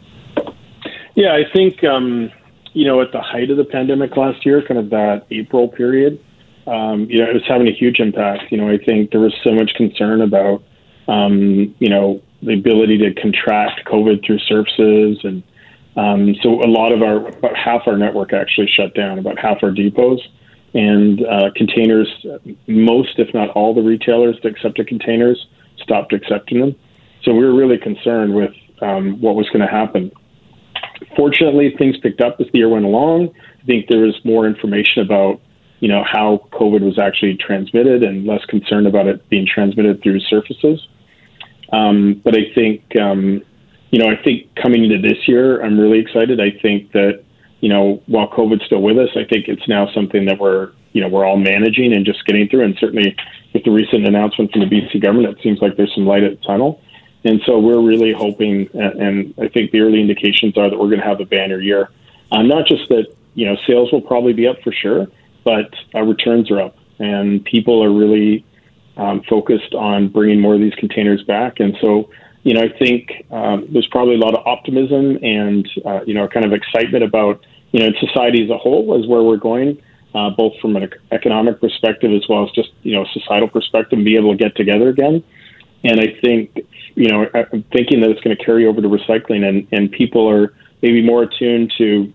[1.14, 2.32] Yeah, I think um,
[2.74, 6.20] you know at the height of the pandemic last year, kind of that April period,
[6.66, 8.52] um, you know, it was having a huge impact.
[8.52, 10.64] You know, I think there was so much concern about
[11.08, 15.44] um, you know the ability to contract COVID through surfaces, and
[15.98, 19.20] um, so a lot of our about half our network actually shut down.
[19.20, 20.22] About half our depots
[20.74, 22.08] and uh, containers,
[22.68, 25.48] most, if not all, the retailers that accepted containers
[25.84, 26.76] stopped accepting them.
[27.24, 30.12] So we were really concerned with um, what was going to happen.
[31.16, 33.30] Fortunately, things picked up as the year went along.
[33.62, 35.42] I think there was more information about,
[35.80, 40.20] you know, how COVID was actually transmitted, and less concern about it being transmitted through
[40.22, 40.88] surfaces.
[41.74, 43.42] Um, but I think, um,
[43.92, 46.40] you know, I think coming into this year, I'm really excited.
[46.40, 47.24] I think that
[47.62, 51.02] you know, while COVID's still with us, I think it's now something that we're, you
[51.02, 52.66] know, we're all managing and just getting through.
[52.66, 53.16] And certainly
[53.54, 56.40] with the recent announcement from the BC government, it seems like there's some light at
[56.40, 56.82] the tunnel.
[57.24, 61.02] And so we're really hoping, and I think the early indications are that we're going
[61.02, 61.90] to have a banner year.
[62.32, 65.08] Uh, not just that, you know, sales will probably be up for sure,
[65.44, 66.78] but uh, returns are up.
[66.98, 68.44] And people are really
[68.98, 71.60] um, focused on bringing more of these containers back.
[71.60, 72.10] And so,
[72.44, 76.28] you know, I think um, there's probably a lot of optimism and, uh, you know,
[76.28, 79.82] kind of excitement about, you know, society as a whole is where we're going,
[80.14, 84.06] uh, both from an economic perspective as well as just, you know, societal perspective and
[84.06, 85.24] be able to get together again.
[85.84, 86.60] And I think,
[86.96, 90.30] you know, I'm thinking that it's going to carry over to recycling and, and people
[90.30, 92.14] are maybe more attuned to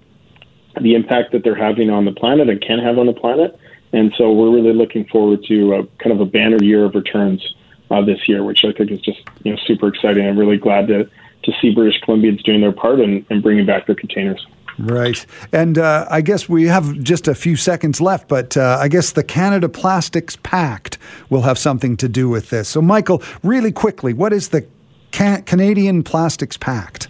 [0.80, 3.58] the impact that they're having on the planet and can have on the planet.
[3.92, 7.54] And so we're really looking forward to a, kind of a banner year of returns
[7.90, 10.26] uh, this year, which I think is just you know super exciting.
[10.26, 11.08] I'm really glad to
[11.44, 14.44] to see British Columbians doing their part and, and bringing back their containers.
[14.78, 15.24] Right.
[15.52, 19.12] And uh, I guess we have just a few seconds left, but uh, I guess
[19.12, 20.98] the Canada Plastics Pact
[21.30, 22.68] will have something to do with this.
[22.68, 24.66] So, Michael, really quickly, what is the
[25.12, 27.08] Can- Canadian Plastics Pact?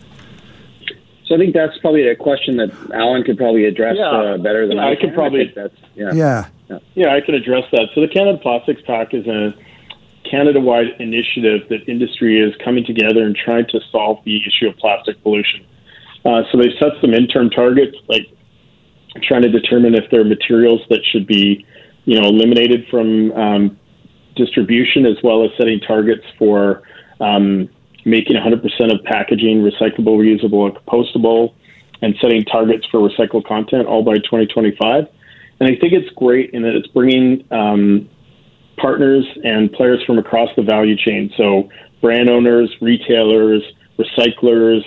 [1.26, 4.10] So I think that's probably a question that Allen could probably address yeah.
[4.10, 5.12] uh, better than yeah, I, I could.
[5.12, 6.12] Probably, that's yeah.
[6.12, 6.46] yeah.
[6.70, 7.88] yeah, yeah, I can address that.
[7.96, 9.52] So the Canada Plastics Pact is a
[10.30, 15.20] Canada-wide initiative that industry is coming together and trying to solve the issue of plastic
[15.22, 15.66] pollution.
[16.26, 18.26] Uh, so they set some interim targets, like
[19.22, 21.64] trying to determine if there are materials that should be,
[22.04, 23.78] you know, eliminated from um,
[24.34, 26.82] distribution, as well as setting targets for
[27.20, 27.68] um,
[28.04, 31.54] making 100% of packaging recyclable, reusable, and compostable,
[32.02, 35.06] and setting targets for recycled content all by 2025.
[35.60, 38.08] And I think it's great in that it's bringing um,
[38.78, 41.32] partners and players from across the value chain.
[41.36, 41.70] So,
[42.02, 43.62] brand owners, retailers,
[43.98, 44.82] recyclers,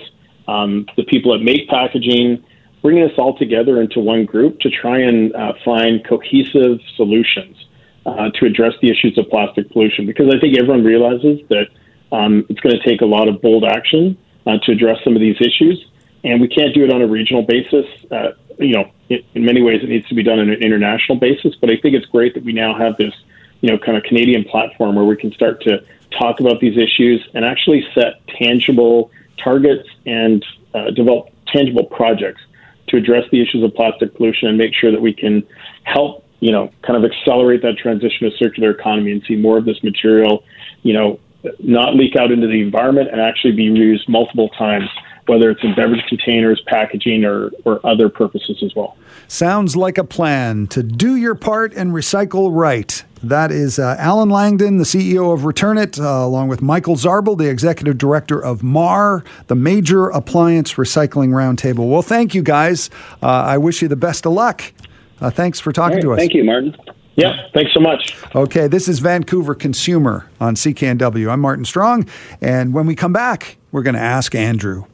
[0.50, 2.44] um, the people that make packaging,
[2.82, 7.56] bringing us all together into one group to try and uh, find cohesive solutions
[8.04, 10.06] uh, to address the issues of plastic pollution.
[10.06, 11.68] Because I think everyone realizes that
[12.10, 15.20] um, it's going to take a lot of bold action uh, to address some of
[15.20, 15.86] these issues,
[16.24, 17.86] and we can't do it on a regional basis.
[18.10, 21.18] Uh, you know, it, in many ways, it needs to be done on an international
[21.18, 21.54] basis.
[21.60, 23.14] But I think it's great that we now have this,
[23.60, 25.84] you know, kind of Canadian platform where we can start to
[26.18, 29.10] talk about these issues and actually set tangible
[29.42, 32.40] targets and uh, develop tangible projects
[32.88, 35.46] to address the issues of plastic pollution and make sure that we can
[35.84, 39.64] help, you know, kind of accelerate that transition to circular economy and see more of
[39.64, 40.44] this material,
[40.82, 41.18] you know,
[41.58, 44.88] not leak out into the environment and actually be reused multiple times,
[45.30, 48.96] whether it's in beverage containers, packaging, or, or other purposes as well.
[49.28, 53.04] Sounds like a plan to do your part and recycle right.
[53.22, 57.38] That is uh, Allen Langdon, the CEO of Return It, uh, along with Michael Zarbl,
[57.38, 61.88] the executive director of MAR, the Major Appliance Recycling Roundtable.
[61.88, 62.90] Well, thank you guys.
[63.22, 64.72] Uh, I wish you the best of luck.
[65.20, 66.18] Uh, thanks for talking right, to us.
[66.18, 66.76] Thank you, Martin.
[67.14, 68.16] Yeah, thanks so much.
[68.34, 71.30] Okay, this is Vancouver Consumer on CKNW.
[71.30, 72.08] I'm Martin Strong,
[72.40, 74.86] and when we come back, we're going to ask Andrew.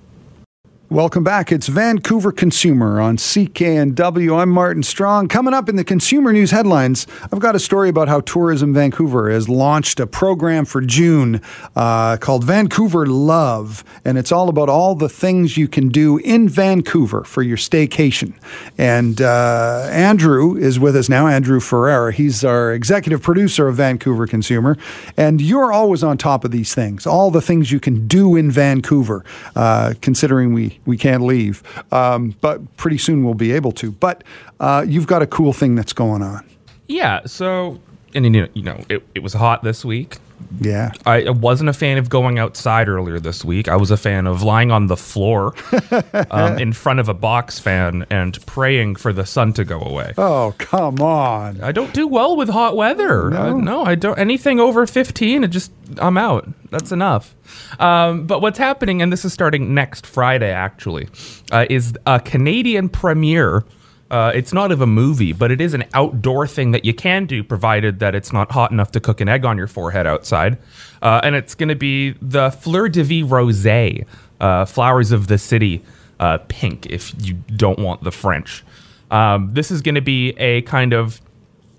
[0.89, 1.51] Welcome back.
[1.51, 4.39] It's Vancouver Consumer on CKNW.
[4.41, 5.27] I'm Martin Strong.
[5.27, 9.29] Coming up in the consumer news headlines, I've got a story about how Tourism Vancouver
[9.29, 11.41] has launched a program for June
[11.75, 16.49] uh, called Vancouver Love, and it's all about all the things you can do in
[16.49, 18.35] Vancouver for your staycation.
[18.79, 22.13] And uh, Andrew is with us now, Andrew Ferreira.
[22.13, 24.77] He's our executive producer of Vancouver Consumer,
[25.17, 28.53] and you're always on top of these things, all the things you can do in
[28.53, 29.25] Vancouver,
[29.57, 31.63] uh, considering we we can't leave.
[31.93, 33.91] Um, but pretty soon we'll be able to.
[33.91, 34.25] But
[34.61, 36.47] uh, you've got a cool thing that's going on.
[36.89, 37.21] Yeah.
[37.27, 37.81] So,
[38.15, 40.19] and you know, it, it was hot this week.
[40.61, 40.93] Yeah.
[41.05, 43.69] I wasn't a fan of going outside earlier this week.
[43.69, 45.55] I was a fan of lying on the floor
[46.31, 50.15] um, in front of a box fan and praying for the sun to go away.
[50.17, 51.61] Oh, come on.
[51.61, 53.31] I don't do well with hot weather.
[53.31, 54.19] No, uh, no I don't.
[54.19, 56.49] Anything over 15, it just, I'm out.
[56.71, 57.35] That's enough.
[57.79, 61.09] Um, but what's happening, and this is starting next Friday actually,
[61.53, 63.65] uh, is a Canadian premiere
[64.11, 67.27] uh, it's not of a movie, but it is an outdoor thing that you can
[67.27, 70.59] do, provided that it's not hot enough to cook an egg on your forehead outside.
[71.03, 74.07] Uh, and it's going to be the Fleurs de Villes Rosé,
[74.41, 75.83] uh, Flowers of the City
[76.21, 78.65] uh, pink, if you don't want the French.
[79.11, 81.21] Um, this is going to be a kind of,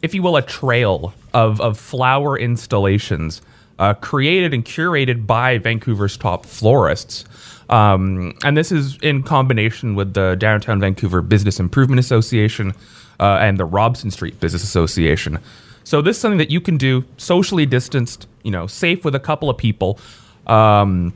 [0.01, 3.41] if you will, a trail of, of flower installations
[3.79, 7.25] uh, created and curated by Vancouver's top florists.
[7.69, 12.73] Um, and this is in combination with the Downtown Vancouver Business Improvement Association
[13.19, 15.39] uh, and the Robson Street Business Association.
[15.83, 19.19] So this is something that you can do socially distanced, you know, safe with a
[19.19, 19.99] couple of people,
[20.45, 21.13] um,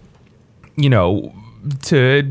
[0.78, 1.34] you know,
[1.84, 2.24] to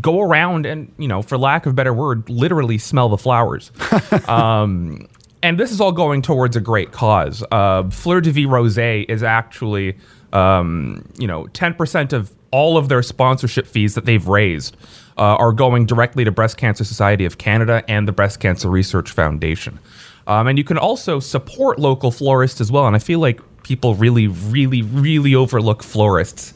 [0.00, 3.72] go around and, you know, for lack of a better word, literally smell the flowers.
[4.28, 5.08] um,
[5.42, 7.42] and this is all going towards a great cause.
[7.50, 9.96] Uh, Fleurs de Villes Rosé is actually,
[10.32, 14.76] um, you know, 10% of all of their sponsorship fees that they've raised
[15.16, 19.10] uh, are going directly to Breast Cancer Society of Canada and the Breast Cancer Research
[19.10, 19.78] Foundation.
[20.26, 22.86] Um, and you can also support local florists as well.
[22.86, 26.54] And I feel like people really, really, really overlook florists.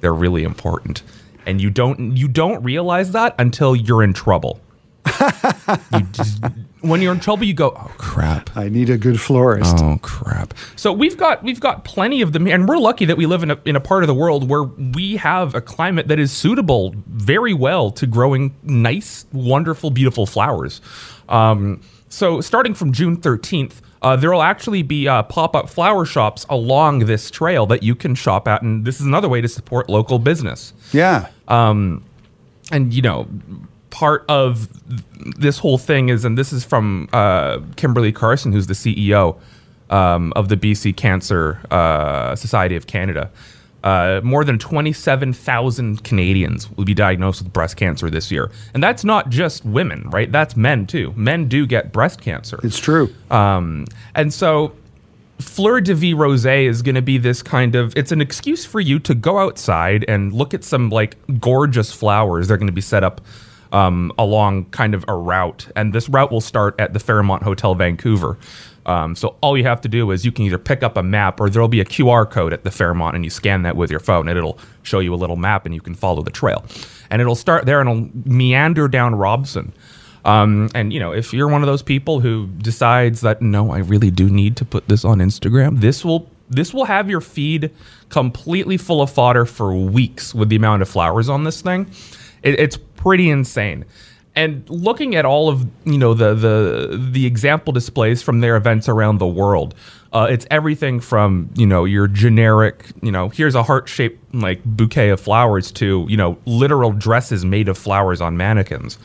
[0.00, 1.02] They're really important,
[1.46, 4.60] and you don't you don't realize that until you're in trouble.
[5.92, 6.42] you just,
[6.84, 8.56] when you're in trouble, you go, "Oh crap!
[8.56, 10.54] I need a good florist." Oh crap!
[10.76, 13.50] So we've got we've got plenty of them, and we're lucky that we live in
[13.50, 16.94] a in a part of the world where we have a climate that is suitable
[17.06, 20.80] very well to growing nice, wonderful, beautiful flowers.
[21.28, 26.04] Um, so starting from June 13th, uh, there will actually be uh, pop up flower
[26.04, 29.48] shops along this trail that you can shop at, and this is another way to
[29.48, 30.74] support local business.
[30.92, 31.28] Yeah.
[31.48, 32.04] Um,
[32.70, 33.26] and you know,
[33.94, 34.68] part of
[35.38, 39.38] this whole thing is, and this is from uh, Kimberly Carson, who's the CEO
[39.88, 43.30] um, of the BC Cancer uh, Society of Canada.
[43.84, 48.50] Uh, more than 27,000 Canadians will be diagnosed with breast cancer this year.
[48.72, 50.32] And that's not just women, right?
[50.32, 51.12] That's men too.
[51.16, 52.58] Men do get breast cancer.
[52.64, 53.14] It's true.
[53.30, 53.84] Um,
[54.16, 54.72] and so
[55.38, 58.80] Fleurs de Villes Rosé is going to be this kind of it's an excuse for
[58.80, 62.48] you to go outside and look at some like gorgeous flowers.
[62.48, 63.20] They're going to be set up
[63.74, 67.74] um, along kind of a route, and this route will start at the Fairmont Hotel
[67.74, 68.38] Vancouver.
[68.86, 71.40] Um, so all you have to do is you can either pick up a map
[71.40, 73.98] or there'll be a QR code at the Fairmont, and you scan that with your
[73.98, 76.64] phone, and it'll show you a little map, and you can follow the trail.
[77.10, 79.72] And it'll start there and it'll meander down Robson.
[80.24, 83.78] Um, and you know, if you're one of those people who decides that no, I
[83.78, 87.70] really do need to put this on Instagram, this will this will have your feed
[88.08, 91.90] completely full of fodder for weeks with the amount of flowers on this thing.
[92.42, 93.84] It, it's pretty insane.
[94.34, 98.88] And looking at all of you know the the the example displays from their events
[98.88, 99.76] around the world
[100.12, 104.64] uh, it's everything from you know your generic you know here's a heart shaped like
[104.64, 108.98] bouquet of flowers to you know literal dresses made of flowers on mannequins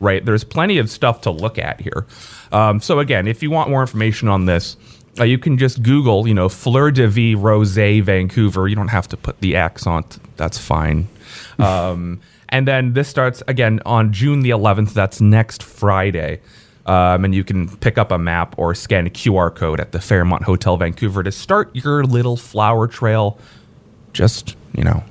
[0.00, 0.24] right?
[0.24, 2.04] There's plenty of stuff to look at here.
[2.52, 4.76] Um, so again if you want more information on this
[5.18, 8.68] uh, you can just google you know fleurs de villes rose vancouver.
[8.68, 10.18] You don't have to put the accent.
[10.36, 11.08] That's fine.
[11.58, 12.20] Um,
[12.54, 14.92] and then this starts again on June the 11th.
[14.92, 16.40] That's next Friday.
[16.86, 20.00] Um, and you can pick up a map or scan a QR code at the
[20.00, 23.40] Fairmont Hotel Vancouver to start your little flower trail.
[24.12, 25.02] Just, you know,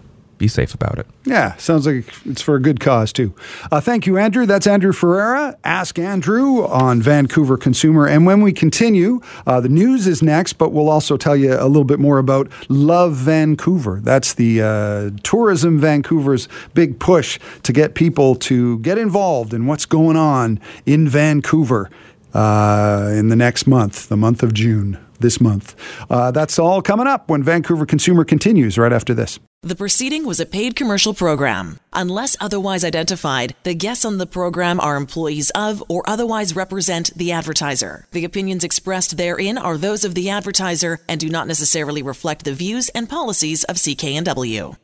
[0.43, 1.07] be safe about it.
[1.23, 3.33] Yeah, sounds like it's for a good cause too.
[3.71, 4.45] Uh, thank you, Andrew.
[4.45, 5.57] That's Andrew Ferreira.
[5.63, 8.05] Ask Andrew on Vancouver Consumer.
[8.07, 11.67] And when we continue, uh, the news is next, but we'll also tell you a
[11.67, 14.01] little bit more about Love Vancouver.
[14.03, 19.85] That's the uh, Tourism Vancouver's big push to get people to get involved in what's
[19.85, 21.89] going on in Vancouver
[22.33, 25.75] uh, in the next month, the month of June this month.
[26.11, 29.39] Uh, that's all coming up when Vancouver Consumer continues right after this.
[29.63, 31.79] The proceeding was a paid commercial program.
[31.93, 37.31] Unless otherwise identified, the guests on the program are employees of or otherwise represent the
[37.31, 38.05] advertiser.
[38.11, 42.53] The opinions expressed therein are those of the advertiser and do not necessarily reflect the
[42.53, 44.75] views and policies of CKNW.